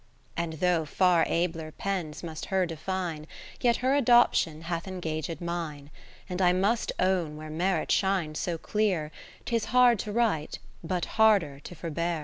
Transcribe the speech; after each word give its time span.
And 0.35 0.53
though 0.53 0.83
far 0.83 1.27
abler 1.27 1.71
pens 1.71 2.23
must 2.23 2.45
her 2.47 2.65
define, 2.65 3.27
Yet 3.59 3.77
her 3.85 3.93
adoption 3.93 4.61
hath 4.63 4.87
engaged 4.87 5.39
mine: 5.39 5.91
And 6.27 6.41
I 6.41 6.53
must 6.53 6.91
own 6.99 7.37
where 7.37 7.51
merit 7.51 7.91
shines 7.91 8.39
so 8.39 8.57
clear, 8.57 9.11
'Tis 9.45 9.65
hard 9.65 9.99
to 9.99 10.11
write, 10.11 10.57
but 10.83 11.05
harder 11.05 11.59
to 11.59 11.75
forbear. 11.75 12.19